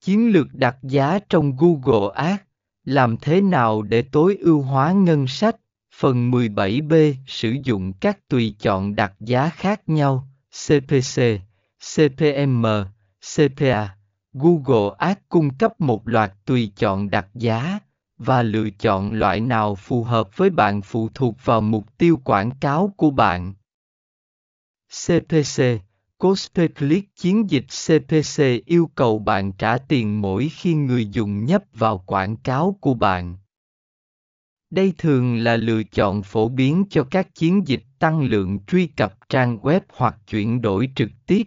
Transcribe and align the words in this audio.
Chiến 0.00 0.32
lược 0.32 0.54
đặt 0.54 0.76
giá 0.82 1.18
trong 1.28 1.56
Google 1.56 2.14
Ads, 2.14 2.42
làm 2.84 3.16
thế 3.16 3.40
nào 3.40 3.82
để 3.82 4.02
tối 4.02 4.36
ưu 4.40 4.62
hóa 4.62 4.92
ngân 4.92 5.26
sách? 5.26 5.56
Phần 5.94 6.30
17b 6.30 7.14
sử 7.26 7.54
dụng 7.64 7.92
các 7.92 8.28
tùy 8.28 8.54
chọn 8.58 8.94
đặt 8.94 9.12
giá 9.20 9.48
khác 9.48 9.88
nhau, 9.88 10.28
CPC, 10.50 11.22
CPM, 11.94 12.66
CPA. 13.36 13.96
Google 14.32 14.96
Ads 14.98 15.20
cung 15.28 15.54
cấp 15.54 15.80
một 15.80 16.08
loạt 16.08 16.32
tùy 16.44 16.72
chọn 16.76 17.10
đặt 17.10 17.26
giá 17.34 17.78
và 18.18 18.42
lựa 18.42 18.70
chọn 18.70 19.12
loại 19.12 19.40
nào 19.40 19.74
phù 19.74 20.04
hợp 20.04 20.36
với 20.36 20.50
bạn 20.50 20.82
phụ 20.82 21.08
thuộc 21.14 21.34
vào 21.44 21.60
mục 21.60 21.98
tiêu 21.98 22.20
quảng 22.24 22.50
cáo 22.60 22.94
của 22.96 23.10
bạn. 23.10 23.54
CPC 24.88 25.62
Cost 26.20 26.54
per 26.54 26.70
click 26.78 27.16
chiến 27.16 27.50
dịch 27.50 27.64
CPC 27.66 28.42
yêu 28.66 28.90
cầu 28.94 29.18
bạn 29.18 29.52
trả 29.52 29.78
tiền 29.78 30.20
mỗi 30.20 30.48
khi 30.48 30.74
người 30.74 31.06
dùng 31.06 31.44
nhấp 31.44 31.64
vào 31.74 31.98
quảng 32.06 32.36
cáo 32.36 32.76
của 32.80 32.94
bạn. 32.94 33.36
Đây 34.70 34.92
thường 34.98 35.36
là 35.36 35.56
lựa 35.56 35.82
chọn 35.82 36.22
phổ 36.22 36.48
biến 36.48 36.84
cho 36.90 37.04
các 37.10 37.34
chiến 37.34 37.66
dịch 37.66 37.82
tăng 37.98 38.22
lượng 38.22 38.58
truy 38.66 38.86
cập 38.86 39.14
trang 39.28 39.58
web 39.58 39.80
hoặc 39.92 40.16
chuyển 40.26 40.62
đổi 40.62 40.88
trực 40.96 41.10
tiếp 41.26 41.42